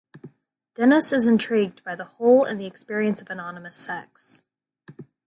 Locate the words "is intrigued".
1.11-1.83